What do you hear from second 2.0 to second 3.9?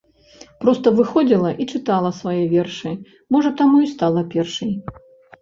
свае вершы, можа таму